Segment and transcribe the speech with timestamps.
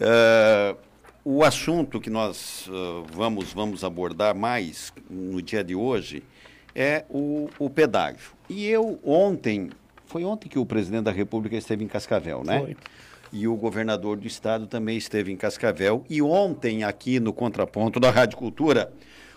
[0.00, 0.76] Uh,
[1.24, 6.22] o assunto que nós uh, vamos, vamos abordar mais no dia de hoje
[6.74, 8.32] é o, o pedágio.
[8.48, 9.70] E eu ontem,
[10.06, 12.60] foi ontem que o presidente da República esteve em Cascavel, né?
[12.60, 12.76] Foi.
[13.30, 16.04] E o governador do estado também esteve em Cascavel.
[16.08, 18.90] E ontem, aqui no contraponto da Rádio Cultura,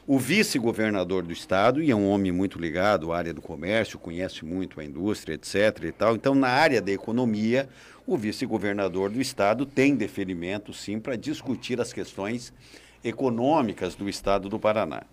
[0.07, 4.46] o vice-governador do estado, e é um homem muito ligado à área do comércio, conhece
[4.46, 5.84] muito a indústria, etc.
[5.84, 6.16] e tal.
[6.16, 7.68] Então, na área da economia,
[8.14, 12.54] o vice-governador do estado tem deferimento, sim, para discutir as questões
[13.02, 15.04] econômicas do estado do Paraná.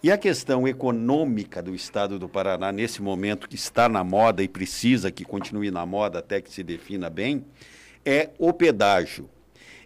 [0.00, 4.46] E a questão econômica do estado do Paraná, nesse momento que está na moda e
[4.46, 7.44] precisa que continue na moda até que se defina bem,
[8.04, 9.28] é o pedágio.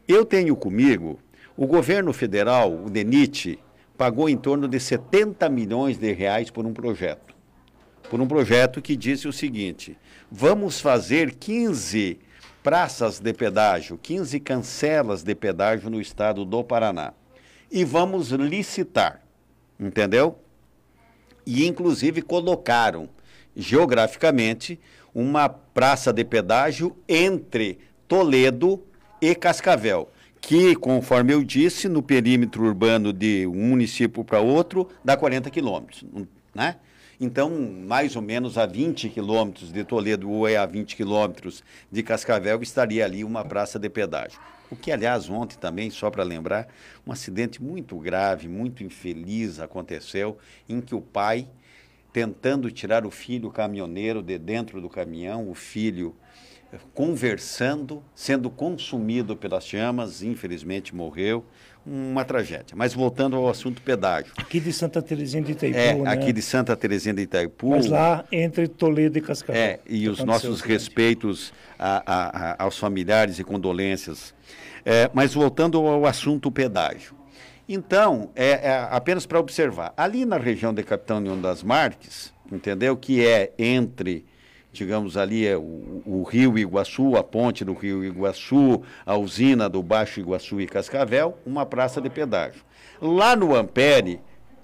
[0.06, 1.18] Eu tenho comigo
[1.56, 3.58] o governo federal, o DENIT,
[3.96, 7.34] pagou em torno de 70 milhões de reais por um projeto.
[8.10, 9.96] Por um projeto que disse o seguinte:
[10.30, 12.27] vamos fazer 15
[12.62, 17.12] praças de pedágio, 15 cancelas de pedágio no estado do Paraná.
[17.70, 19.22] E vamos licitar,
[19.78, 20.38] entendeu?
[21.46, 23.08] E inclusive colocaram
[23.56, 24.78] geograficamente
[25.14, 28.82] uma praça de pedágio entre Toledo
[29.20, 35.16] e Cascavel que, conforme eu disse, no perímetro urbano de um município para outro, dá
[35.16, 36.04] 40 quilômetros,
[36.54, 36.76] né?
[37.20, 42.00] Então, mais ou menos a 20 quilômetros de Toledo ou é a 20 quilômetros de
[42.00, 44.38] Cascavel, estaria ali uma praça de pedágio.
[44.70, 46.68] O que, aliás, ontem também, só para lembrar,
[47.04, 51.48] um acidente muito grave, muito infeliz aconteceu, em que o pai,
[52.12, 56.14] tentando tirar o filho caminhoneiro de dentro do caminhão, o filho
[56.94, 61.44] conversando, sendo consumido pelas chamas, infelizmente morreu,
[61.88, 62.76] uma tragédia.
[62.76, 64.32] Mas voltando ao assunto pedágio.
[64.36, 66.10] Aqui de Santa Terezinha de Itaipu, É, né?
[66.10, 67.70] aqui de Santa Terezinha de Itaipu.
[67.70, 69.60] Mas lá entre Toledo e Cascavel.
[69.60, 74.34] É, e os nossos respeitos a, a, a, aos familiares e condolências.
[74.84, 77.14] É, mas voltando ao assunto pedágio.
[77.68, 82.96] Então, é, é apenas para observar, ali na região de Capitão Leão das Marques, entendeu?
[82.96, 84.24] Que é entre
[84.72, 89.82] digamos ali é o, o, Rio Iguaçu, a ponte do Rio Iguaçu, a usina do
[89.82, 92.62] Baixo Iguaçu e Cascavel, uma praça de pedágio.
[93.00, 94.20] Lá no Ampere,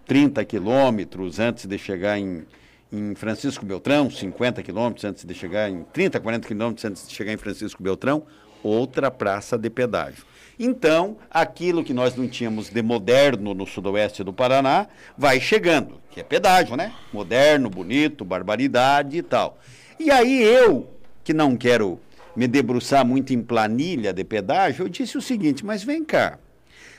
[0.07, 2.45] 30 quilômetros antes de chegar em,
[2.93, 7.33] em Francisco Beltrão, 50 quilômetros antes de chegar em 30, 40 quilômetros antes de chegar
[7.33, 8.25] em Francisco Beltrão,
[8.63, 10.25] outra praça de pedágio.
[10.59, 14.87] Então, aquilo que nós não tínhamos de moderno no sudoeste do Paraná
[15.19, 16.93] vai chegando, que é pedágio, né?
[17.13, 19.59] Moderno, bonito, barbaridade e tal.
[19.99, 20.91] E aí eu,
[21.23, 22.01] que não quero
[22.35, 26.39] me debruçar muito em planilha de pedágio, eu disse o seguinte: mas vem cá,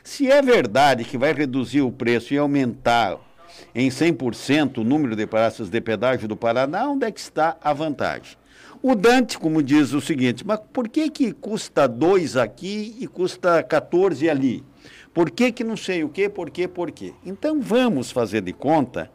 [0.04, 3.20] se é verdade que vai reduzir o preço e aumentar
[3.74, 7.74] em 100% o número de praças de pedágio do Paraná, onde é que está a
[7.74, 8.38] vantagem?
[8.82, 13.64] O Dante, como diz o seguinte, mas por que, que custa 2 aqui e custa
[13.64, 14.64] 14 ali?
[15.14, 17.14] Por que, que não sei o quê, por quê, por quê?
[17.26, 19.10] Então vamos fazer de conta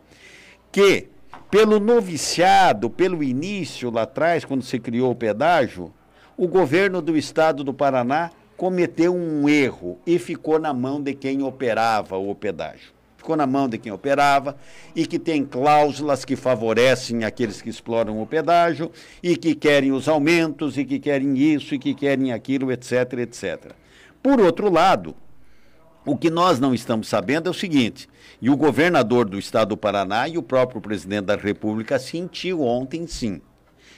[0.72, 1.08] que
[1.50, 5.92] pelo noviciado, pelo início lá atrás, quando se criou o pedágio,
[6.36, 11.42] o governo do estado do Paraná cometeu um erro e ficou na mão de quem
[11.42, 12.92] operava o pedágio.
[13.16, 14.56] Ficou na mão de quem operava
[14.94, 18.90] e que tem cláusulas que favorecem aqueles que exploram o pedágio
[19.22, 23.72] e que querem os aumentos e que querem isso e que querem aquilo, etc, etc.
[24.22, 25.14] Por outro lado,
[26.04, 28.08] o que nós não estamos sabendo é o seguinte,
[28.40, 33.06] e o governador do estado do Paraná e o próprio presidente da República sentiu ontem
[33.06, 33.40] sim,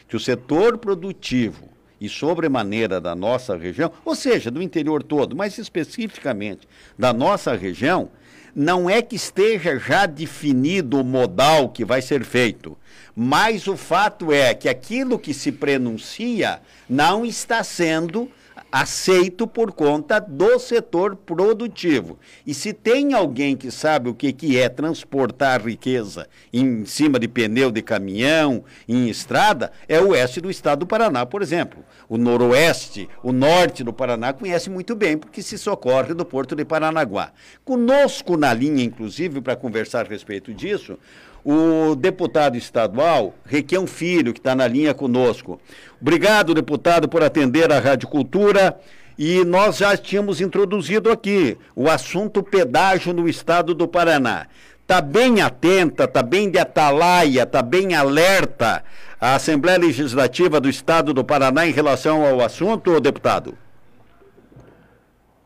[0.08, 1.70] que o setor produtivo
[2.00, 6.68] e sobremaneira da nossa região, ou seja, do interior todo, mas especificamente
[6.98, 8.10] da nossa região,
[8.54, 12.76] não é que esteja já definido o modal que vai ser feito,
[13.14, 18.28] mas o fato é que aquilo que se prenuncia não está sendo
[18.72, 22.18] aceito por conta do setor produtivo.
[22.46, 27.28] E se tem alguém que sabe o que, que é transportar riqueza em cima de
[27.28, 31.84] pneu de caminhão, em estrada, é o oeste do estado do Paraná, por exemplo.
[32.08, 36.64] O noroeste, o norte do Paraná conhece muito bem, porque se socorre do porto de
[36.64, 37.32] Paranaguá.
[37.64, 40.98] Conosco na linha, inclusive, para conversar a respeito disso,
[41.44, 45.60] o deputado estadual, Requião Filho, que está na linha conosco.
[46.00, 48.78] Obrigado, deputado, por atender a Rádio Cultura.
[49.18, 54.46] E nós já tínhamos introduzido aqui o assunto pedágio no estado do Paraná.
[54.80, 58.82] Está bem atenta, está bem de atalaia, está bem alerta
[59.20, 63.56] a Assembleia Legislativa do Estado do Paraná em relação ao assunto, deputado?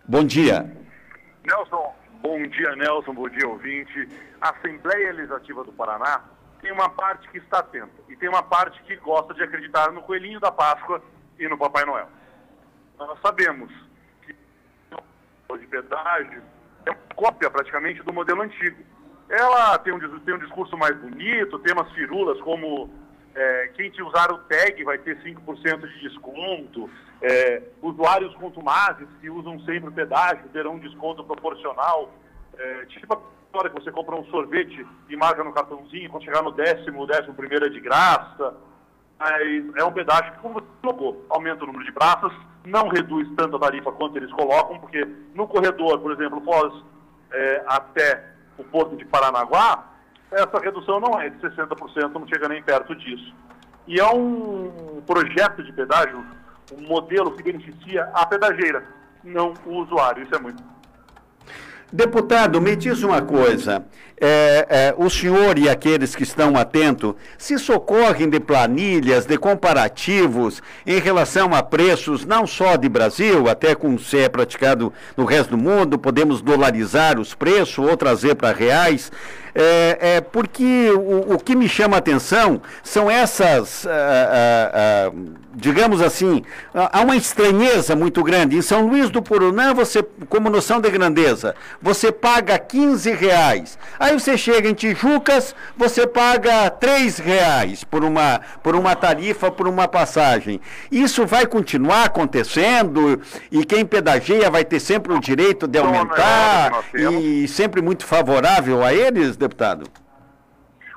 [0.09, 0.65] Bom dia.
[1.45, 1.93] Nelson,
[2.27, 3.15] Bom dia, Nelson.
[3.15, 4.09] Bom dia, ouvinte.
[4.41, 6.23] A Assembleia Legislativa do Paraná
[6.61, 10.03] tem uma parte que está atenta e tem uma parte que gosta de acreditar no
[10.03, 11.03] coelhinho da Páscoa
[11.39, 12.09] e no Papai Noel.
[12.99, 13.73] Nós sabemos
[14.23, 14.35] que
[15.67, 16.43] pedágio
[16.85, 18.83] é uma cópia praticamente do modelo antigo.
[19.29, 22.91] Ela tem um, tem um discurso mais bonito, tem umas firulas como
[23.35, 26.89] é, quem te usar o tag vai ter 5% de desconto,
[27.21, 32.13] é, usuários contumazes que usam sempre o pedágio terão um desconto proporcional.
[32.57, 33.23] É, tipo
[33.57, 37.07] história que você compra um sorvete e marca no cartãozinho, quando chegar no décimo, o
[37.07, 38.55] décimo primeiro é de graça.
[39.19, 42.31] Mas é um pedágio que, como você colocou, aumenta o número de praças,
[42.67, 46.85] não reduz tanto a tarifa quanto eles colocam, porque no corredor, por exemplo, Foz
[47.33, 49.87] é, até o porto de Paranaguá,
[50.31, 53.35] essa redução não é de 60%, não chega nem perto disso.
[53.87, 56.23] E é um projeto de pedágio,
[56.77, 58.87] um modelo que beneficia a pedageira,
[59.25, 60.25] não o usuário.
[60.25, 60.63] Isso é muito
[61.93, 63.85] Deputado, me diz uma coisa.
[64.19, 70.63] É, é, o senhor e aqueles que estão atentos se socorrem de planilhas, de comparativos
[70.87, 75.51] em relação a preços não só de Brasil, até com se é praticado no resto
[75.51, 79.13] do mundo, podemos dolarizar os preços ou trazer para reais.
[79.59, 85.13] É, é, porque o, o, que me chama a atenção são essas, ah, ah, ah,
[85.55, 86.45] digamos assim,
[86.75, 88.59] há uma estranheza muito grande.
[88.59, 93.79] Em São Luís do Purunã, você, como noção de grandeza, você paga 15 reais.
[93.99, 99.67] Aí você chega em Tijucas, você paga 3 reais por uma, por uma tarifa, por
[99.67, 100.61] uma passagem.
[100.93, 107.49] Isso vai continuar acontecendo e quem pedageia vai ter sempre o direito de aumentar e
[107.49, 109.91] sempre muito favorável a eles, deputado?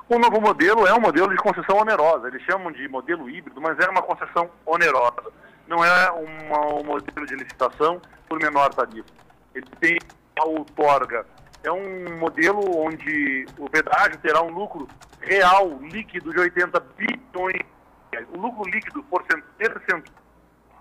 [0.08, 2.28] O novo modelo é um modelo de concessão onerosa.
[2.28, 5.30] Eles chamam de modelo híbrido, mas é uma concessão onerosa.
[5.68, 9.08] Não é uma, um modelo de licitação por menor tarifa.
[9.54, 9.98] Ele tem
[10.38, 11.24] a outorga.
[11.62, 14.88] É um modelo onde o pedágio terá um lucro
[15.20, 17.62] real, líquido, de 80 bilhões.
[18.34, 20.12] O lucro líquido por cento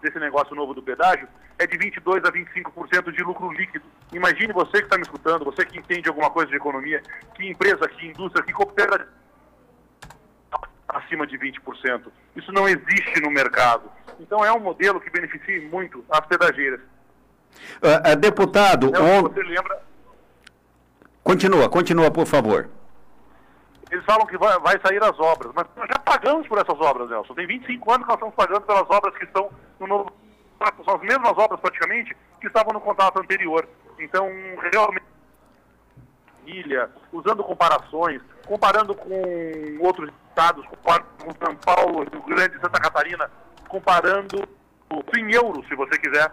[0.01, 1.27] desse negócio novo do pedágio
[1.59, 3.85] é de 22 a 25% de lucro líquido.
[4.13, 7.03] Imagine você que está me escutando, você que entende alguma coisa de economia,
[7.35, 9.07] que empresa, que indústria, que coopera
[10.88, 12.07] acima de 20%.
[12.38, 13.91] Isso não existe no mercado.
[14.19, 16.79] Então é um modelo que beneficia muito as pedageiras.
[17.83, 19.23] Uh, uh, deputado, on...
[19.23, 19.81] você lembra?
[21.21, 22.69] Continua, continua, por favor.
[23.91, 27.09] Eles falam que vai, vai, sair as obras, mas nós já pagamos por essas obras,
[27.09, 27.33] Nelson.
[27.33, 30.13] Tem 25 anos que nós estamos pagando pelas obras que estão no novo
[30.83, 33.67] são as mesmas obras praticamente que estavam no contrato anterior.
[34.00, 34.27] Então,
[34.71, 35.06] realmente,
[36.45, 43.29] ilha, usando comparações, comparando com outros estados, com São Paulo, Rio Grande, Santa Catarina,
[43.67, 44.47] comparando
[45.17, 46.31] em euros, se você quiser,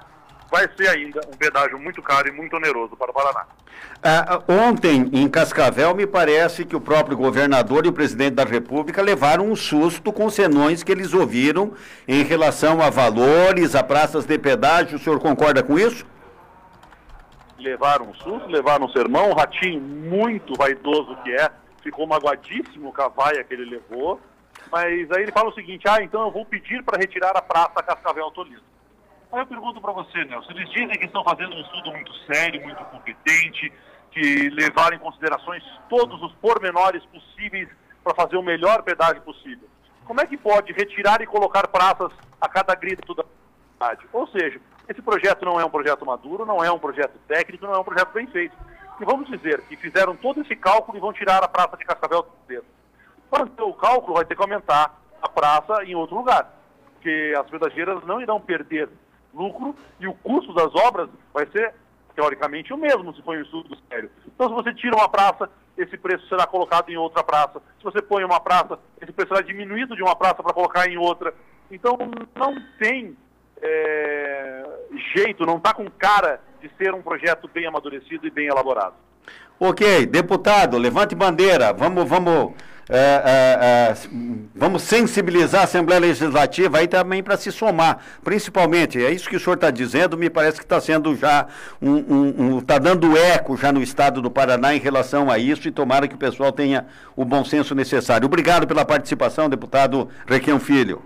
[0.50, 3.46] vai ser ainda um pedágio muito caro e muito oneroso para o Paraná.
[4.02, 9.02] Ah, ontem, em Cascavel, me parece que o próprio governador e o presidente da República
[9.02, 11.72] levaram um susto com senões que eles ouviram
[12.06, 14.96] em relação a valores, a praças de pedágio.
[14.96, 16.06] O senhor concorda com isso?
[17.58, 19.31] Levaram um susto, levaram um sermão.
[19.31, 21.50] O Ratinho, muito vaidoso que é,
[21.82, 24.20] ficou magoadíssimo com a vaia que ele levou.
[24.70, 27.82] Mas aí ele fala o seguinte: ah, então eu vou pedir para retirar a praça
[27.82, 28.60] Cascavel Tolino.
[29.32, 32.62] Aí eu pergunto para você, Nelson, eles dizem que estão fazendo um estudo muito sério,
[32.62, 33.73] muito competente,
[34.11, 37.69] que levaram em considerações todos os pormenores possíveis
[38.02, 39.69] para fazer o melhor pedágio possível.
[40.05, 43.25] Como é que pode retirar e colocar praças a cada grito da
[43.73, 44.06] cidade?
[44.12, 47.75] Ou seja, esse projeto não é um projeto maduro, não é um projeto técnico, não
[47.75, 48.56] é um projeto bem feito.
[49.00, 52.26] E vamos dizer que fizeram todo esse cálculo e vão tirar a praça de Cascavel
[52.47, 52.66] dentro.
[53.28, 56.49] Para ter o cálculo, vai ter que aumentar a praça em outro lugar,
[56.95, 58.88] porque as pedageiras não irão perder
[59.37, 61.75] lucro e o custo das obras vai ser,
[62.14, 64.11] teoricamente, o mesmo se for um estudo sério.
[64.26, 67.61] Então, se você tira uma praça, esse preço será colocado em outra praça.
[67.78, 70.97] Se você põe uma praça, esse preço será diminuído de uma praça para colocar em
[70.97, 71.35] outra.
[71.71, 71.99] Então,
[72.35, 73.16] não tem
[73.61, 74.64] é,
[75.14, 78.95] jeito, não está com cara de ser um projeto bem amadurecido e bem elaborado.
[79.59, 81.73] Ok, deputado, levante bandeira.
[81.73, 82.55] Vamos, vamos
[82.88, 83.97] é, é, é,
[84.55, 89.40] vamos sensibilizar a Assembleia Legislativa aí também para se somar, principalmente, é isso que o
[89.40, 91.49] senhor está dizendo, me parece que está sendo já,
[91.83, 95.73] um, um, um, dando eco já no estado do Paraná em relação a isso e
[95.73, 98.26] tomara que o pessoal tenha o bom senso necessário.
[98.26, 101.02] Obrigado pela participação, deputado Requião Filho.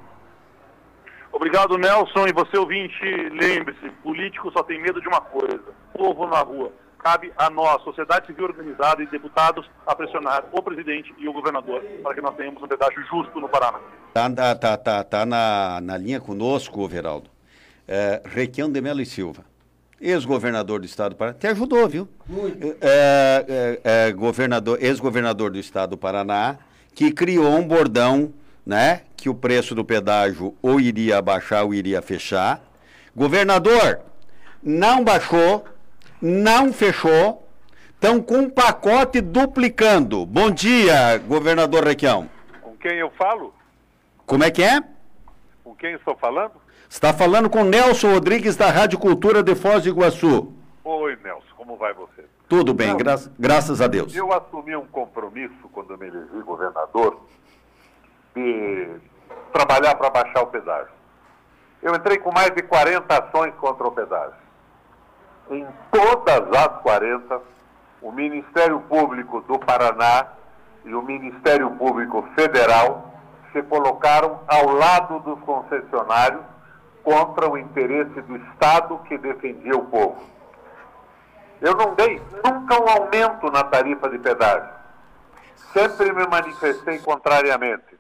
[1.33, 5.63] Obrigado, Nelson, e você ouvinte, lembre-se, político só tem medo de uma coisa,
[5.95, 6.71] povo na rua
[7.03, 11.83] cabe a nós, sociedade civil organizada e deputados, a pressionar o presidente e o governador
[12.03, 13.79] para que nós tenhamos um pedágio justo no Paraná.
[14.09, 17.31] Está tá, tá, tá, tá na, na linha conosco, Veraldo.
[17.87, 19.45] É, Requião de Melo e Silva,
[20.01, 22.09] ex-governador do estado do Paraná, te ajudou, viu?
[22.27, 22.77] Muito.
[22.81, 26.59] É, é, é, governador, ex-governador do estado do Paraná,
[26.95, 28.33] que criou um bordão,
[28.65, 32.63] né, que o preço do pedágio ou iria baixar ou iria fechar.
[33.15, 34.01] Governador,
[34.63, 35.65] não baixou,
[36.21, 37.47] não fechou,
[37.95, 40.27] estão com um pacote duplicando.
[40.27, 42.29] Bom dia, governador Requião.
[42.61, 43.55] Com quem eu falo?
[44.27, 44.81] Como é que é?
[45.65, 46.53] Com quem estou falando?
[46.89, 50.53] Está falando com Nelson Rodrigues da Rádio Cultura de Foz do Iguaçu.
[50.85, 52.25] Oi, Nelson, como vai você?
[52.49, 54.15] Tudo bem, gra graças a Deus.
[54.15, 57.21] Eu assumi um compromisso quando me elegi governador
[58.35, 58.89] de
[59.53, 60.93] trabalhar para baixar o pedágio.
[61.81, 64.35] Eu entrei com mais de 40 ações contra o pedágio.
[65.51, 67.43] Em todas as 40,
[68.01, 70.29] o Ministério Público do Paraná
[70.85, 73.13] e o Ministério Público Federal
[73.51, 76.43] se colocaram ao lado dos concessionários
[77.03, 80.23] contra o interesse do Estado que defendia o povo.
[81.61, 84.71] Eu não dei nunca um aumento na tarifa de pedágio.
[85.73, 87.99] Sempre me manifestei contrariamente.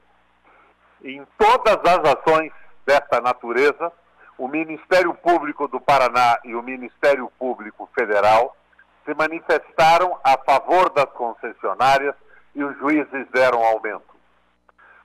[1.02, 2.52] Em todas as ações
[2.86, 3.92] desta natureza,
[4.40, 8.56] o Ministério Público do Paraná e o Ministério Público Federal
[9.04, 12.14] se manifestaram a favor das concessionárias
[12.54, 14.16] e os juízes deram aumento.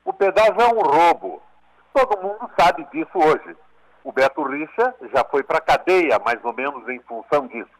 [0.05, 1.43] O pedágio é um roubo.
[1.93, 3.57] Todo mundo sabe disso hoje.
[4.05, 7.75] O Beto Richa já foi para a cadeia, mais ou menos em função disso.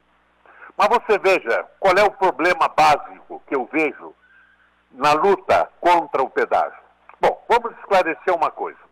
[0.75, 4.13] Mas você veja, qual é o problema básico que eu vejo
[4.91, 6.83] na luta contra o pedágio?
[7.21, 8.84] Bom, vamos esclarecer uma coisa.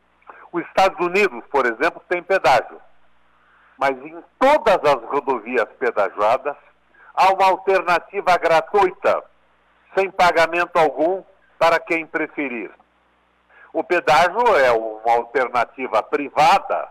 [0.54, 2.80] Os Estados Unidos, por exemplo, tem pedágio.
[3.76, 6.56] Mas em todas as rodovias pedajoadas,
[7.16, 9.24] há uma alternativa gratuita,
[9.98, 11.24] sem pagamento algum,
[11.58, 12.70] para quem preferir.
[13.74, 16.88] O pedágio é uma alternativa privada,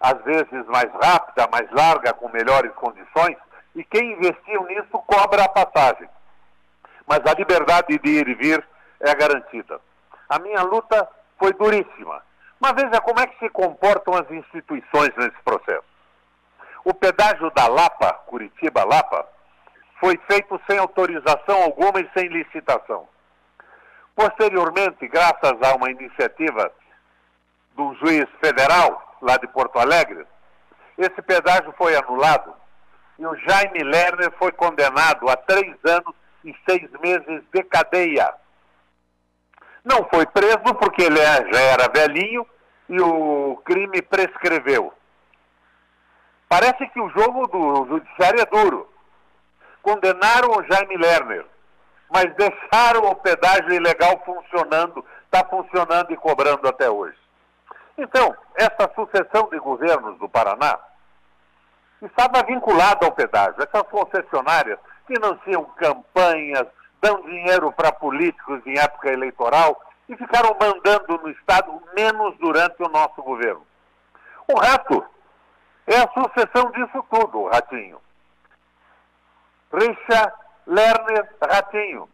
[0.00, 3.36] às vezes mais rápida, mais larga, com melhores condições,
[3.74, 6.08] e quem investiu nisso cobra a passagem.
[7.06, 8.66] Mas a liberdade de ir e vir
[9.00, 9.78] é garantida.
[10.30, 11.06] A minha luta
[11.38, 12.22] foi duríssima.
[12.60, 15.84] Mas veja como é que se comportam as instituições nesse processo.
[16.84, 19.26] O pedágio da Lapa, Curitiba-Lapa,
[19.98, 23.08] foi feito sem autorização alguma e sem licitação.
[24.14, 26.70] Posteriormente, graças a uma iniciativa
[27.74, 30.26] do juiz federal, lá de Porto Alegre,
[30.98, 32.54] esse pedágio foi anulado
[33.18, 36.14] e o Jaime Lerner foi condenado a três anos
[36.44, 38.34] e seis meses de cadeia.
[39.84, 42.46] Não foi preso porque ele é, já era velhinho
[42.88, 44.92] e o crime prescreveu.
[46.48, 48.92] Parece que o jogo do judiciário é duro.
[49.82, 51.46] Condenaram o Jaime Lerner,
[52.12, 57.16] mas deixaram o pedágio ilegal funcionando, está funcionando e cobrando até hoje.
[57.96, 60.78] Então, essa sucessão de governos do Paraná
[62.02, 63.62] estava vinculada ao pedágio.
[63.62, 66.66] Essas concessionárias financiam campanhas,
[67.00, 72.88] dão dinheiro para políticos em época eleitoral e ficaram mandando no Estado menos durante o
[72.88, 73.66] nosso governo.
[74.48, 75.04] O resto
[75.86, 78.00] é a sucessão disso tudo, Ratinho.
[79.72, 80.32] Richa,
[80.66, 82.08] Lerner, Ratinho.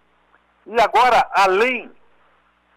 [0.66, 1.90] E agora, além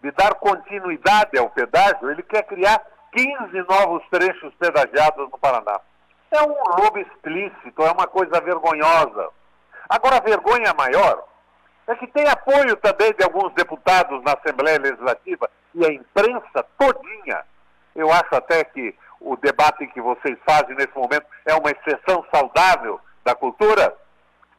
[0.01, 5.79] de dar continuidade ao pedágio, ele quer criar 15 novos trechos pedagiados no Paraná.
[6.31, 9.29] É um roubo explícito, é uma coisa vergonhosa.
[9.89, 11.23] Agora, a vergonha maior
[11.89, 17.43] é que tem apoio também de alguns deputados na Assembleia Legislativa e a imprensa todinha.
[17.95, 22.99] Eu acho até que o debate que vocês fazem nesse momento é uma exceção saudável
[23.25, 23.95] da cultura.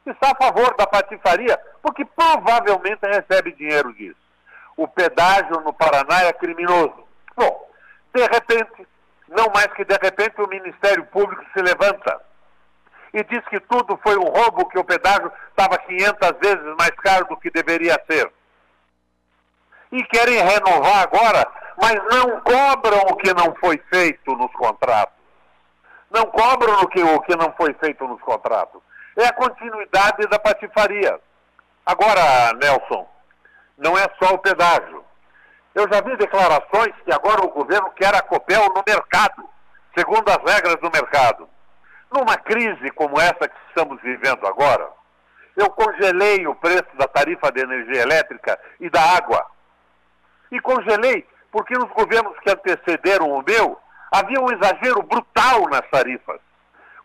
[0.05, 4.19] Está a favor da patifaria, porque provavelmente recebe dinheiro disso.
[4.75, 7.07] O pedágio no Paraná é criminoso.
[7.35, 7.69] Bom,
[8.13, 8.87] de repente,
[9.29, 12.20] não mais que de repente, o Ministério Público se levanta
[13.13, 17.25] e diz que tudo foi um roubo, que o pedágio estava 500 vezes mais caro
[17.25, 18.31] do que deveria ser.
[19.91, 21.45] E querem renovar agora,
[21.81, 25.13] mas não cobram o que não foi feito nos contratos.
[26.09, 28.81] Não cobram o que, o que não foi feito nos contratos.
[29.17, 31.19] É a continuidade da patifaria.
[31.85, 33.07] Agora, Nelson,
[33.77, 35.03] não é só o pedágio.
[35.75, 39.49] Eu já vi declarações que agora o governo quer a Copel no mercado,
[39.97, 41.49] segundo as regras do mercado.
[42.11, 44.89] Numa crise como essa que estamos vivendo agora,
[45.55, 49.45] eu congelei o preço da tarifa de energia elétrica e da água.
[50.51, 53.79] E congelei porque nos governos que antecederam o meu,
[54.11, 56.39] havia um exagero brutal nas tarifas.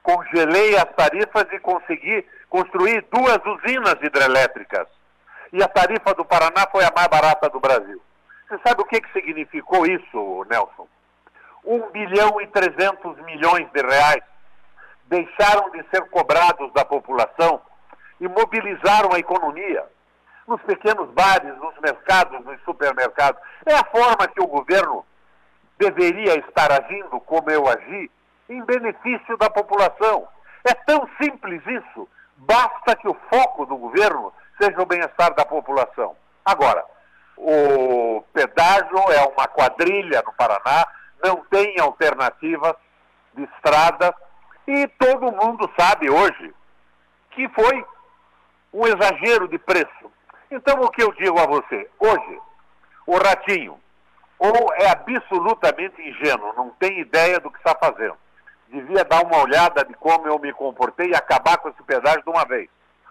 [0.03, 4.87] Congelei as tarifas e consegui construir duas usinas hidrelétricas.
[5.53, 8.01] E a tarifa do Paraná foi a mais barata do Brasil.
[8.49, 10.89] Você sabe o que, que significou isso, Nelson?
[11.65, 14.23] 1 bilhão e 300 milhões de reais
[15.09, 17.61] deixaram de ser cobrados da população
[18.21, 19.85] e mobilizaram a economia
[20.47, 23.41] nos pequenos bares, nos mercados, nos supermercados.
[23.65, 25.05] É a forma que o governo
[25.79, 28.11] deveria estar agindo, como eu agi,
[28.49, 30.27] em benefício da população.
[30.65, 32.09] É tão simples isso.
[32.37, 36.17] Basta que o foco do governo seja o bem-estar da população.
[36.45, 36.85] Agora,
[37.37, 40.87] o pedágio é uma quadrilha no Paraná,
[41.23, 42.75] não tem alternativas
[43.35, 44.15] de estrada
[44.67, 46.53] e todo mundo sabe hoje
[47.31, 47.85] que foi
[48.73, 50.11] um exagero de preço.
[50.51, 51.89] Então, o que eu digo a você?
[51.99, 52.41] Hoje,
[53.07, 53.79] o Ratinho,
[54.39, 58.17] ou é absolutamente ingênuo, não tem ideia do que está fazendo.
[58.69, 62.31] Devia dar uma olhada de como eu me comportei e acabar com esse pedágio de
[62.31, 62.69] uma vez.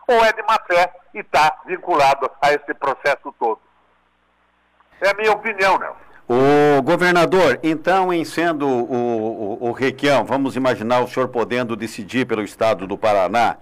[0.08, 3.62] Ou é de má fé e está vinculado a esse processo todo.
[5.02, 6.05] É a minha opinião, Nelson.
[6.28, 12.26] O governador, então, em sendo o, o, o Requião, vamos imaginar o senhor podendo decidir
[12.26, 13.58] pelo estado do Paraná,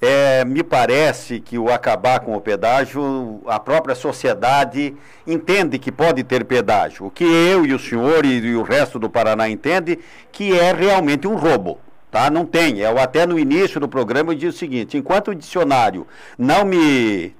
[0.00, 4.94] é, me parece que o acabar com o pedágio, a própria sociedade
[5.26, 7.06] entende que pode ter pedágio.
[7.06, 9.98] O que eu e o senhor e, e o resto do Paraná entende
[10.30, 11.80] que é realmente um roubo.
[12.10, 12.30] Tá?
[12.30, 12.78] Não tem.
[12.78, 16.06] Eu até no início do programa eu disse o seguinte: enquanto o dicionário
[16.38, 17.34] não me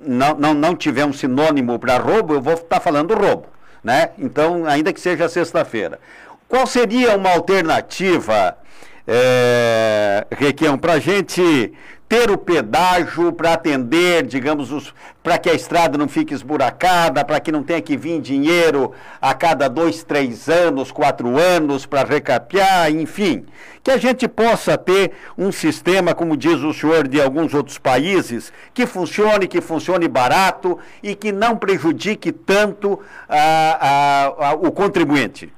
[0.00, 3.55] não, não, não tiver um sinônimo para roubo, eu vou estar tá falando roubo.
[3.86, 4.10] Né?
[4.18, 6.00] Então, ainda que seja sexta-feira.
[6.48, 8.58] Qual seria uma alternativa,
[9.06, 11.72] é, Requião, para a gente
[12.08, 17.50] ter o pedágio para atender, digamos, para que a estrada não fique esburacada, para que
[17.50, 23.44] não tenha que vir dinheiro a cada dois, três anos, quatro anos para recapear, enfim.
[23.82, 28.52] Que a gente possa ter um sistema, como diz o senhor, de alguns outros países,
[28.72, 35.52] que funcione, que funcione barato e que não prejudique tanto a, a, a, o contribuinte.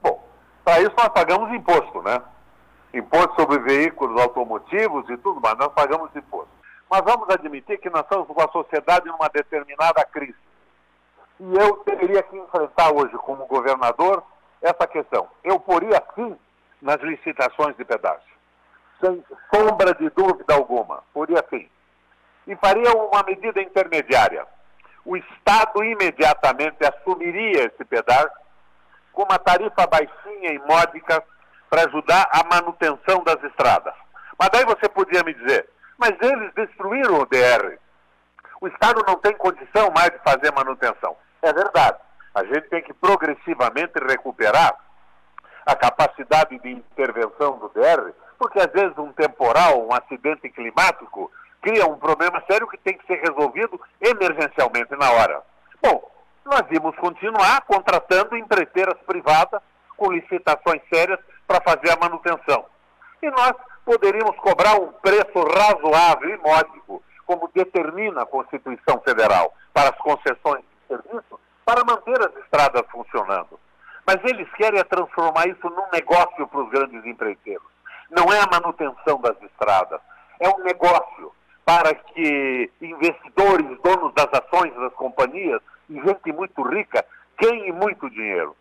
[0.00, 0.24] Bom,
[0.64, 2.20] para isso nós pagamos imposto, né?
[2.98, 6.48] Imposto sobre veículos automotivos e tudo mais, nós pagamos imposto.
[6.90, 10.36] Mas vamos admitir que nós estamos com a sociedade numa determinada crise.
[11.40, 14.22] E eu teria que enfrentar hoje, como governador,
[14.62, 15.28] essa questão.
[15.42, 16.36] Eu poria sim
[16.80, 18.22] nas licitações de pedágio.
[19.00, 21.02] Sem sombra de dúvida alguma.
[21.12, 21.68] Poria sim.
[22.46, 24.46] E faria uma medida intermediária.
[25.04, 28.30] O Estado imediatamente assumiria esse pedágio
[29.12, 31.22] com uma tarifa baixinha e módica
[31.74, 33.92] para ajudar a manutenção das estradas.
[34.38, 37.78] Mas daí você podia me dizer, mas eles destruíram o DR.
[38.60, 41.16] O Estado não tem condição mais de fazer manutenção.
[41.42, 41.98] É verdade.
[42.32, 44.72] A gente tem que progressivamente recuperar
[45.66, 51.28] a capacidade de intervenção do DR, porque às vezes um temporal, um acidente climático,
[51.60, 55.42] cria um problema sério que tem que ser resolvido emergencialmente na hora.
[55.82, 56.08] Bom,
[56.44, 59.60] nós vimos continuar contratando empreiteiras privadas
[59.96, 62.64] com licitações sérias para fazer a manutenção.
[63.22, 63.54] E nós
[63.84, 70.62] poderíamos cobrar um preço razoável e módico, como determina a Constituição Federal, para as concessões
[70.62, 73.58] de serviço, para manter as estradas funcionando.
[74.06, 77.66] Mas eles querem transformar isso num negócio para os grandes empreiteiros.
[78.10, 80.00] Não é a manutenção das estradas,
[80.40, 81.32] é um negócio
[81.64, 87.04] para que investidores, donos das ações das companhias e gente muito rica
[87.40, 88.54] ganhem muito dinheiro.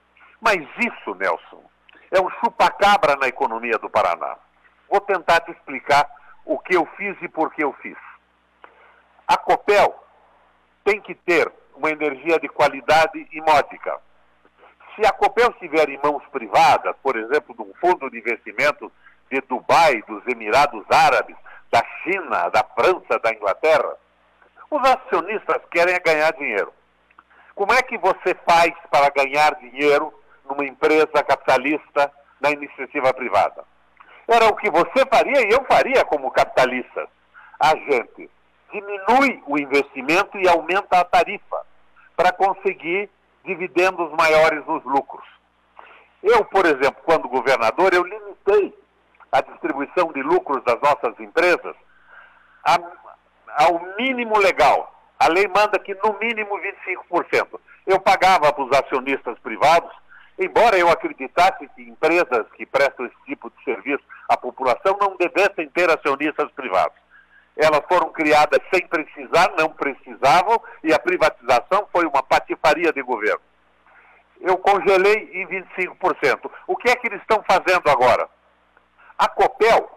[0.43, 1.63] Mas isso, Nelson,
[2.11, 4.35] é um chupacabra na economia do Paraná.
[4.89, 6.05] Vou tentar te explicar
[6.43, 7.95] o que eu fiz e por que eu fiz.
[9.25, 9.95] A Copel
[10.83, 13.97] tem que ter uma energia de qualidade e módica.
[14.93, 18.91] Se a Copel estiver em mãos privadas, por exemplo, de um fundo de investimento
[19.31, 21.37] de Dubai, dos Emirados Árabes,
[21.71, 23.95] da China, da França, da Inglaterra,
[24.69, 26.73] os acionistas querem ganhar dinheiro.
[27.55, 30.13] Como é que você faz para ganhar dinheiro
[30.49, 33.63] numa empresa capitalista na iniciativa privada.
[34.27, 37.07] Era o que você faria e eu faria como capitalista.
[37.59, 38.29] A gente
[38.71, 41.65] diminui o investimento e aumenta a tarifa
[42.15, 43.09] para conseguir
[43.43, 45.25] dividendos maiores nos lucros.
[46.21, 48.73] Eu, por exemplo, quando governador, eu limitei
[49.31, 51.75] a distribuição de lucros das nossas empresas
[52.63, 52.77] a,
[53.65, 54.93] ao mínimo legal.
[55.19, 56.57] A lei manda que no mínimo
[57.11, 57.59] 25%.
[57.85, 59.91] Eu pagava para os acionistas privados
[60.37, 65.69] Embora eu acreditasse que empresas que prestam esse tipo de serviço à população não devessem
[65.69, 66.97] ter acionistas privados.
[67.55, 73.41] Elas foram criadas sem precisar, não precisavam, e a privatização foi uma patifaria de governo.
[74.41, 76.51] Eu congelei em 25%.
[76.65, 78.27] O que é que eles estão fazendo agora?
[79.19, 79.87] A Copel,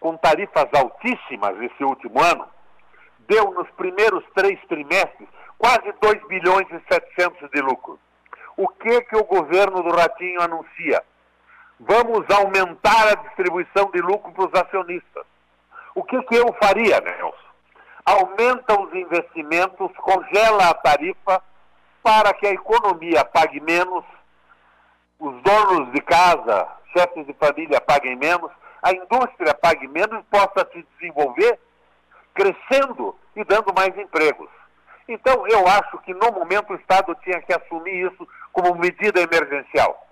[0.00, 2.48] com tarifas altíssimas esse último ano,
[3.28, 7.98] deu nos primeiros três trimestres quase 2 bilhões e 700 de lucro
[8.56, 11.02] o que, que o governo do Ratinho anuncia?
[11.78, 15.24] Vamos aumentar a distribuição de lucro para os acionistas.
[15.94, 17.36] O que, que eu faria, Nelson?
[18.04, 21.42] Aumenta os investimentos, congela a tarifa
[22.02, 24.04] para que a economia pague menos,
[25.18, 28.50] os donos de casa, chefes de família paguem menos,
[28.82, 31.58] a indústria pague menos e possa se desenvolver,
[32.34, 34.48] crescendo e dando mais empregos.
[35.08, 40.06] Então, eu acho que no momento o Estado tinha que assumir isso como medida emergencial.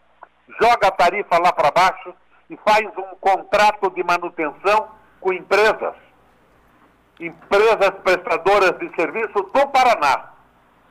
[0.60, 2.14] Joga a tarifa lá para baixo
[2.50, 5.94] e faz um contrato de manutenção com empresas,
[7.18, 10.28] empresas prestadoras de serviço do Paraná.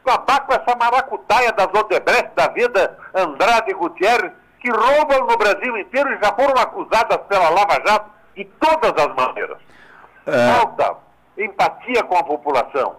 [0.03, 6.11] Acabar com essa maracutaia das Odebrecht da vida, Andrade Gutierrez, que roubam no Brasil inteiro
[6.11, 9.59] e já foram acusadas pela Lava Jato de todas as maneiras.
[10.25, 10.53] É...
[10.53, 10.97] Falta
[11.37, 12.95] empatia com a população.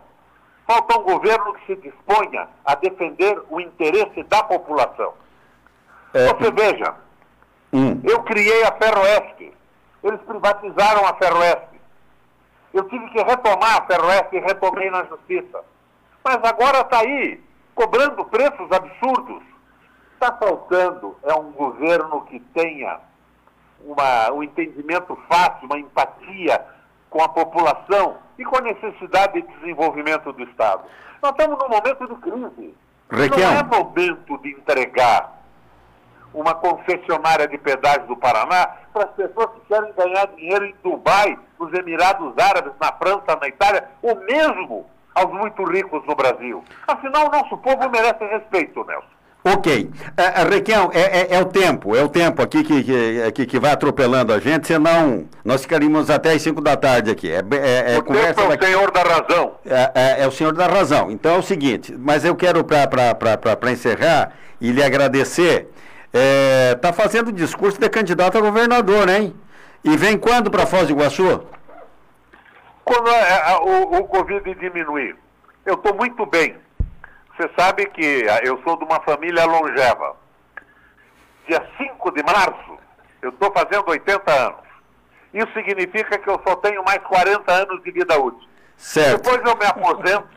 [0.67, 5.13] Falta um governo que se disponha a defender o interesse da população.
[6.15, 6.29] É...
[6.29, 6.95] Você veja,
[7.73, 8.01] hum.
[8.03, 9.53] eu criei a Ferroeste.
[10.03, 11.81] Eles privatizaram a Ferroeste.
[12.73, 15.61] Eu tive que retomar a Ferroeste e retomei na justiça.
[16.25, 17.43] Mas agora está aí,
[17.75, 19.43] cobrando preços absurdos.
[20.15, 22.99] Está faltando é um governo que tenha
[23.85, 26.65] uma, um entendimento fácil, uma empatia
[27.15, 30.83] com a população e com a necessidade de desenvolvimento do Estado.
[31.23, 32.75] Nós estamos num momento de crise.
[33.09, 33.53] Requião.
[33.53, 35.33] Não é momento de entregar
[36.35, 41.39] uma concessionária de pedágio do Paraná para as pessoas que querem ganhar dinheiro em Dubai,
[41.61, 46.65] nos Emirados Árabes, na França, na Itália, ou mesmo aos muito ricos no Brasil.
[46.89, 49.14] Afinal, o nosso povo merece respeito, Nelson.
[49.47, 49.69] Ok.
[49.69, 53.59] Uh, Requião, é, é, é, o tempo, é o tempo aqui que, que, que, que,
[53.59, 57.31] vai atropelando a gente, senão nós ficaríamos até as 5 da tarde aqui.
[57.31, 58.65] É, é, é o tempo é o daqui.
[58.65, 59.53] senhor da razão.
[59.67, 61.11] É, é, é, o senhor da razão.
[61.11, 65.69] Então é o seguinte, mas eu quero, para encerrar e lhe agradecer,
[66.75, 69.35] está fazendo discurso de candidato a governador, hein?
[69.85, 71.43] E vem quando para Foz do Iguaçu?
[72.83, 73.11] Quando
[73.63, 75.15] o, o Covid diminuir.
[75.67, 76.64] Eu estou muito bem
[77.37, 80.17] você sabe que ah, eu sou de uma família longeva.
[81.49, 82.79] Dia 5 de março,
[83.21, 84.65] eu estou fazendo 80 anos.
[85.33, 88.49] Isso significa que eu só tenho mais 40 anos de vida útil.
[88.77, 89.23] Certo.
[89.23, 90.29] Depois eu me aposento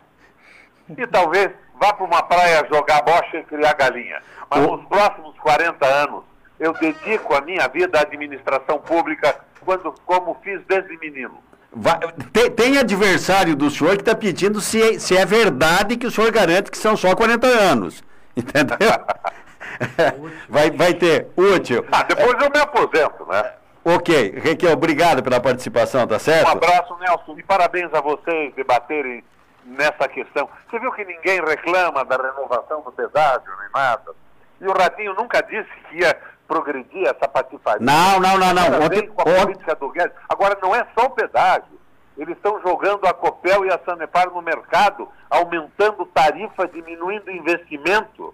[0.98, 4.22] e talvez vá para uma praia jogar bocha e criar galinha.
[4.50, 4.78] Mas o...
[4.78, 6.24] nos próximos 40 anos,
[6.60, 11.38] eu dedico a minha vida à administração pública, quando, como fiz desde menino.
[11.72, 12.00] Vai,
[12.32, 16.32] tem, tem, adversário do senhor que está pedindo se, se é verdade que o senhor
[16.32, 18.04] garante que são só 40 anos.
[18.36, 18.92] Entendeu?
[20.50, 21.86] vai, vai ter útil.
[21.92, 23.54] Ah, depois eu me aposento, né?
[23.84, 24.34] Ok.
[24.38, 26.48] Requião, obrigado pela participação, tá certo?
[26.48, 29.24] Um abraço, Nelson, e parabéns a vocês debaterem
[29.64, 30.50] nessa questão.
[30.70, 34.16] Você viu que ninguém reclama da renovação do pedágio, nem nada.
[34.60, 36.18] E o Ratinho nunca disse que ia
[36.48, 37.86] progredir essa patifaria.
[37.86, 38.86] Não, não, não, não.
[38.86, 40.16] Ontem, com a política do Guedes.
[40.30, 41.78] Agora, não é só o pedágio.
[42.18, 48.34] Eles estão jogando a Copel e a Sanepar no mercado, aumentando tarifa, diminuindo investimento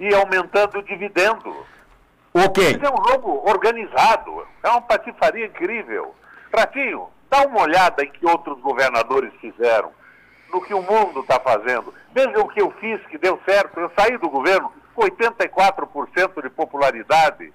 [0.00, 1.54] e aumentando o dividendo.
[2.34, 2.72] Ok.
[2.72, 4.46] Isso é um jogo organizado.
[4.62, 6.14] É uma patifaria incrível.
[6.52, 9.92] Ratinho, dá uma olhada em que outros governadores fizeram,
[10.52, 11.94] no que o mundo está fazendo.
[12.12, 13.78] Veja o que eu fiz, que deu certo.
[13.78, 17.52] Eu saí do governo, 84% de popularidade.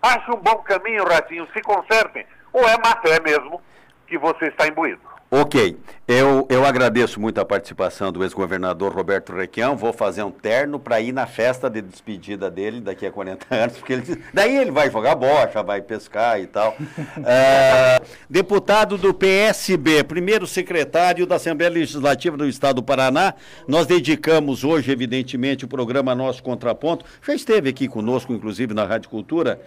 [0.00, 2.26] Acho um bom caminho, Ratinho, se consertem.
[2.52, 3.60] Ou é má fé mesmo
[4.06, 5.11] que você está imbuído.
[5.34, 9.74] Ok, eu, eu agradeço muito a participação do ex-governador Roberto Requião.
[9.74, 13.78] Vou fazer um terno para ir na festa de despedida dele daqui a 40 anos,
[13.78, 16.76] porque ele, daí ele vai jogar bocha, vai pescar e tal.
[16.78, 23.32] uh, deputado do PSB, primeiro secretário da Assembleia Legislativa do Estado do Paraná.
[23.66, 27.06] Nós dedicamos hoje, evidentemente, o programa Nosso Contraponto.
[27.26, 29.58] Já esteve aqui conosco, inclusive, na Rádio Cultura,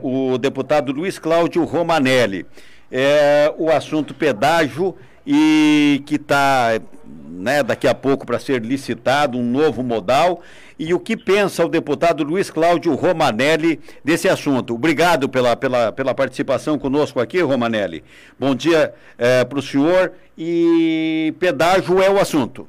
[0.00, 2.46] uh, o deputado Luiz Cláudio Romanelli
[2.90, 4.96] é o assunto pedágio
[5.26, 6.80] e que está
[7.28, 10.42] né, daqui a pouco para ser licitado um novo modal.
[10.78, 14.74] E o que pensa o deputado Luiz Cláudio Romanelli desse assunto?
[14.74, 18.04] Obrigado pela, pela, pela participação conosco aqui, Romanelli.
[18.38, 20.12] Bom dia é, para o senhor.
[20.36, 22.68] E pedágio é o assunto.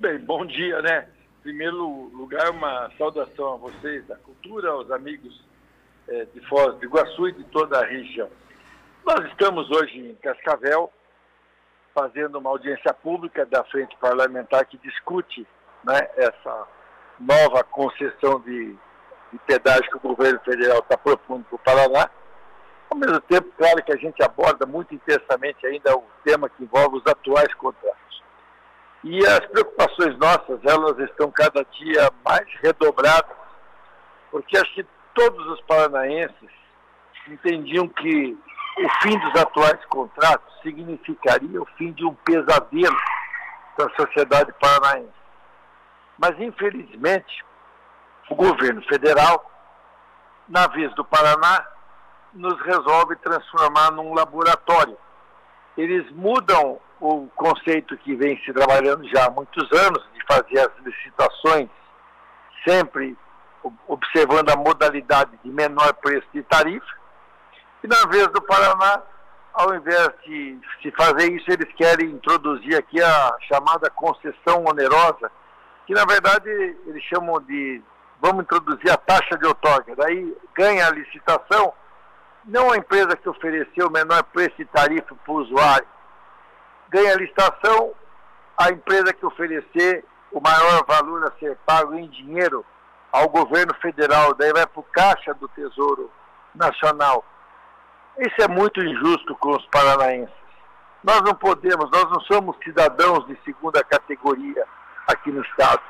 [0.00, 1.06] Bem, bom dia, né?
[1.38, 5.40] Em primeiro lugar, uma saudação a vocês da cultura, aos amigos
[6.08, 8.28] é, de Foz do Iguaçu e de toda a região.
[9.06, 10.90] Nós estamos hoje em Cascavel
[11.94, 15.46] fazendo uma audiência pública da frente parlamentar que discute
[15.84, 16.66] né, essa
[17.20, 18.74] nova concessão de,
[19.30, 22.10] de pedágio que o governo federal está propondo para o Paraná.
[22.90, 26.96] Ao mesmo tempo, claro que a gente aborda muito intensamente ainda o tema que envolve
[26.96, 28.22] os atuais contratos.
[29.04, 33.36] E as preocupações nossas, elas estão cada dia mais redobradas,
[34.30, 36.50] porque acho que todos os paranaenses
[37.28, 38.36] entendiam que
[38.76, 42.96] o fim dos atuais contratos significaria o fim de um pesadelo
[43.76, 45.12] para a sociedade paranaense.
[46.18, 47.44] Mas, infelizmente,
[48.30, 49.50] o governo federal,
[50.48, 51.64] na vez do Paraná,
[52.32, 54.96] nos resolve transformar num laboratório.
[55.76, 60.84] Eles mudam o conceito que vem se trabalhando já há muitos anos, de fazer as
[60.84, 61.68] licitações
[62.66, 63.16] sempre
[63.88, 67.03] observando a modalidade de menor preço de tarifa.
[67.84, 69.02] E na vez do Paraná,
[69.52, 75.30] ao invés de se fazer isso, eles querem introduzir aqui a chamada concessão onerosa,
[75.86, 76.48] que na verdade
[76.86, 77.82] eles chamam de
[78.22, 79.94] vamos introduzir a taxa de outorga.
[79.96, 81.74] Daí ganha a licitação,
[82.46, 85.86] não a empresa que ofereceu o menor preço de tarifa para o usuário,
[86.88, 87.92] ganha a licitação
[88.56, 92.64] a empresa que oferecer o maior valor a ser pago em dinheiro
[93.12, 96.10] ao governo federal, daí vai para o caixa do Tesouro
[96.54, 97.22] Nacional.
[98.18, 100.34] Isso é muito injusto com os paranaenses.
[101.02, 104.64] Nós não podemos, nós não somos cidadãos de segunda categoria
[105.08, 105.82] aqui no Estado.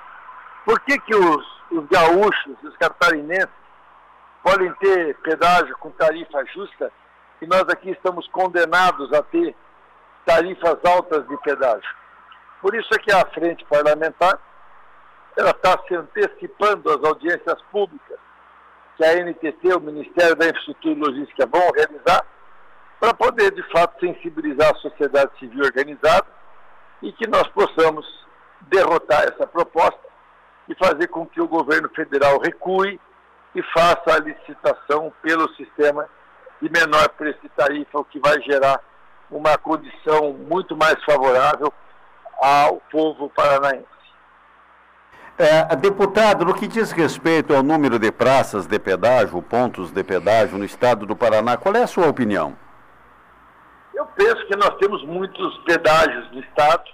[0.64, 3.64] Por que, que os, os gaúchos, os catarinenses,
[4.42, 6.90] podem ter pedágio com tarifa justa
[7.42, 9.54] e nós aqui estamos condenados a ter
[10.24, 11.94] tarifas altas de pedágio?
[12.62, 14.38] Por isso é que a frente parlamentar
[15.36, 18.18] ela está se antecipando às audiências públicas
[18.96, 22.24] que a NTT, o Ministério da Infraestrutura e Logística, vão realizar
[23.00, 26.26] para poder, de fato, sensibilizar a sociedade civil organizada
[27.02, 28.06] e que nós possamos
[28.62, 30.00] derrotar essa proposta
[30.68, 32.98] e fazer com que o governo federal recue
[33.54, 36.08] e faça a licitação pelo sistema
[36.62, 38.80] de menor preço de tarifa, o que vai gerar
[39.30, 41.72] uma condição muito mais favorável
[42.40, 43.86] ao povo paranaense.
[45.36, 50.56] É, deputado, no que diz respeito ao número de praças de pedágio, pontos de pedágio
[50.56, 52.56] no estado do Paraná, qual é a sua opinião?
[53.92, 56.84] Eu penso que nós temos muitos pedágios no estado.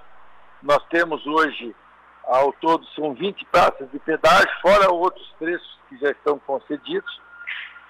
[0.62, 1.76] Nós temos hoje,
[2.24, 7.20] ao todo, são 20 praças de pedágio, fora outros trechos que já estão concedidos,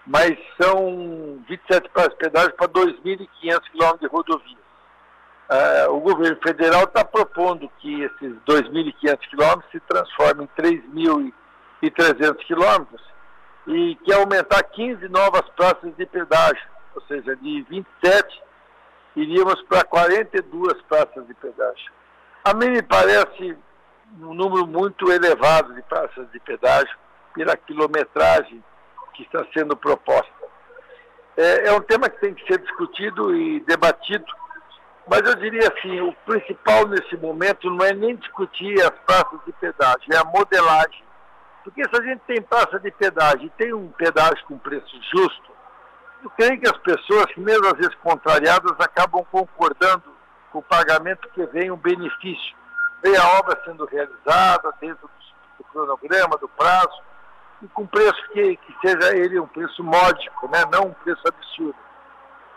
[0.04, 4.59] mas são 27 praças de pedágio para 2.500 quilômetros de rodovia.
[5.50, 10.62] Uh, o governo federal está propondo que esses 2.500 quilômetros se transformem em
[11.82, 13.02] 3.300 quilômetros
[13.66, 16.62] e quer aumentar 15 novas praças de pedágio,
[16.94, 18.42] ou seja, de 27
[19.16, 21.92] iríamos para 42 praças de pedágio.
[22.44, 23.56] A mim me parece
[24.20, 26.96] um número muito elevado de praças de pedágio
[27.34, 28.62] pela quilometragem
[29.14, 30.32] que está sendo proposta.
[31.36, 34.24] É, é um tema que tem que ser discutido e debatido
[35.10, 39.52] mas eu diria assim, o principal nesse momento não é nem discutir as praças de
[39.54, 41.02] pedágio, é a modelagem.
[41.64, 45.50] Porque se a gente tem praça de pedágio e tem um pedágio com preço justo,
[46.22, 50.04] eu creio que as pessoas, mesmo às vezes contrariadas, acabam concordando
[50.52, 52.56] com o pagamento que vem um benefício.
[53.02, 55.10] Vem a obra sendo realizada dentro
[55.58, 57.02] do, cronograma, do prazo,
[57.62, 60.62] e com preço que, que seja ele um preço módico, né?
[60.72, 61.89] não um preço absurdo.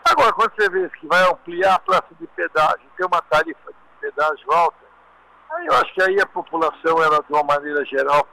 [0.04, 4.00] Agora, quando você vê que vai ampliar a praça de pedágio, ter uma tarifa de
[4.00, 4.84] pedágio alta,
[5.50, 8.28] aí eu acho que aí a população, ela de uma maneira geral,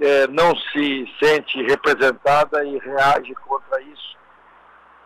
[0.00, 4.16] é, não se sente representada e reage contra isso.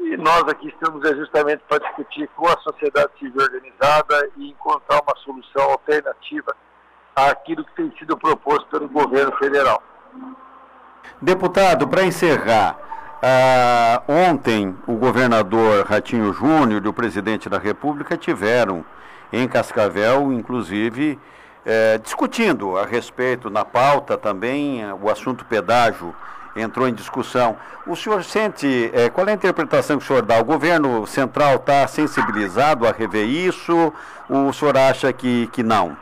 [0.00, 5.16] E nós aqui estamos justamente para discutir com a sociedade civil organizada e encontrar uma
[5.24, 6.54] solução alternativa
[7.14, 9.82] àquilo que tem sido proposto pelo governo federal.
[11.20, 12.78] Deputado, para encerrar,
[13.22, 18.84] ah, ontem, o governador Ratinho Júnior e o presidente da República tiveram
[19.32, 21.18] em Cascavel, inclusive,
[21.64, 26.14] eh, discutindo a respeito, na pauta também, o assunto pedágio
[26.54, 27.56] entrou em discussão.
[27.86, 30.38] O senhor sente, eh, qual é a interpretação que o senhor dá?
[30.38, 33.92] O governo central está sensibilizado a rever isso?
[34.28, 35.96] Ou o senhor acha que, que não?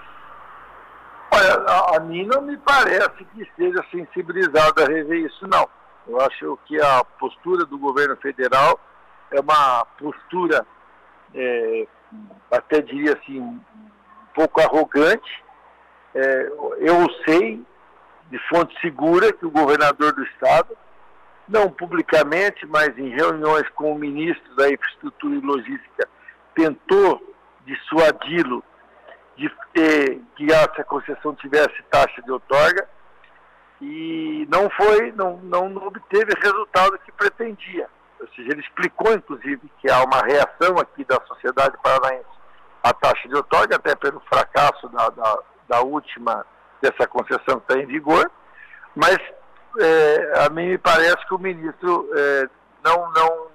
[1.31, 5.69] Olha, a, a mim não me parece que esteja sensibilizado a rever isso, não.
[6.07, 8.79] Eu acho que a postura do governo federal
[9.31, 10.67] é uma postura,
[11.35, 11.87] é,
[12.51, 13.61] até diria assim, um
[14.35, 15.43] pouco arrogante.
[16.15, 17.65] É, eu sei,
[18.31, 20.77] de fonte segura, que o governador do estado,
[21.49, 26.09] não publicamente, mas em reuniões com o ministro da Infraestrutura e Logística,
[26.55, 27.35] tentou
[27.67, 28.63] dissuadi-lo
[29.37, 32.89] de ter, que essa concessão tivesse taxa de outorga
[33.81, 37.89] e não foi, não, não, não obteve o resultado que pretendia.
[38.21, 42.25] Ou seja, ele explicou, inclusive, que há uma reação aqui da sociedade paranaense
[42.83, 46.47] à taxa de outorga, até pelo fracasso da, da, da última,
[46.81, 48.31] dessa concessão que está em vigor,
[48.95, 49.19] mas
[49.81, 52.49] é, a mim me parece que o ministro é,
[52.85, 53.47] não, não,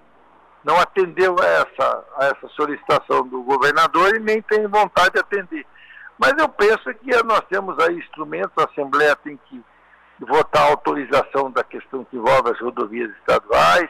[0.63, 5.65] não atendeu a essa, a essa solicitação do governador e nem tem vontade de atender.
[6.17, 9.63] Mas eu penso que nós temos aí instrumentos, a Assembleia tem que
[10.25, 13.89] votar a autorização da questão que envolve as rodovias estaduais,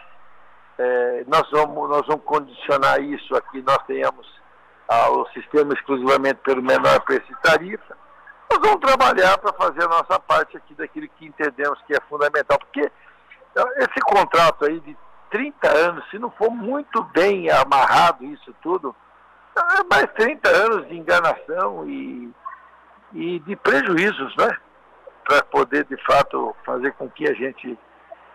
[0.77, 4.27] é, nós, vamos, nós vamos condicionar isso aqui, nós tenhamos
[4.87, 7.97] ah, o sistema exclusivamente pelo menor preço e tarifa.
[8.49, 12.57] Nós vamos trabalhar para fazer a nossa parte aqui daquilo que entendemos que é fundamental,
[12.57, 12.89] porque
[13.77, 14.97] esse contrato aí de
[15.29, 18.95] 30 anos, se não for muito bem amarrado isso tudo,
[19.55, 22.33] é mais 30 anos de enganação e,
[23.13, 24.57] e de prejuízos, né?
[25.29, 27.77] Para poder, de fato, fazer com que a gente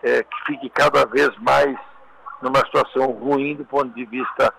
[0.01, 1.77] é, fique cada vez mais
[2.41, 4.55] numa situação ruim do ponto de vista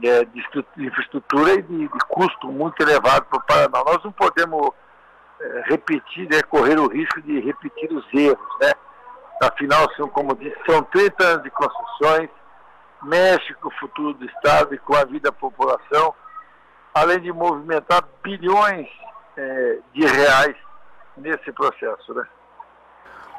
[0.00, 0.44] é, de,
[0.78, 3.82] infraestrutura e de, de, custo muito elevado para o Paraná.
[3.84, 4.70] Nós não podemos
[5.40, 8.70] é, repetir, né, correr o risco de repetir os erros, né?
[9.42, 12.30] Afinal, são, como disse, são 30 anos de construções,
[13.02, 16.14] mexe com o futuro do Estado e com a vida da população,
[16.94, 18.86] além de movimentar bilhões
[19.36, 20.54] é, de reais
[21.16, 22.14] nesse processo.
[22.14, 22.24] Né?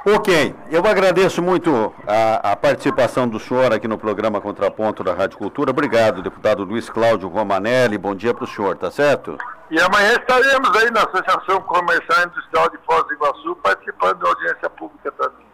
[0.05, 5.38] Ok, eu agradeço muito a, a, participação do senhor aqui no programa Contraponto da Rádio
[5.38, 5.71] Cultura.
[5.71, 7.97] Obrigado, deputado Luiz Cláudio Romanelli.
[7.97, 9.38] Bom dia para o senhor, tá certo?
[9.71, 14.69] E amanhã estaremos aí na Associação Comercial Industrial de Foz do Iguaçu participando da audiência
[14.71, 15.53] pública também.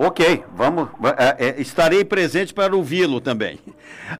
[0.00, 0.88] Ok, vamos.
[1.18, 3.58] É, é, estarei presente para ouvi-lo também.